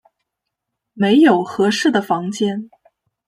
[0.93, 2.71] 没有适合的房间